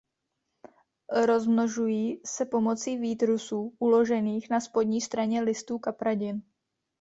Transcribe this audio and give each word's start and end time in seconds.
Rozmnožují 1.25 2.21
se 2.25 2.45
pomocí 2.45 2.97
výtrusů 2.97 3.73
uložených 3.79 4.49
na 4.49 4.59
spodní 4.59 5.01
straně 5.01 5.41
listů 5.41 5.79
kapradin. 5.79 6.41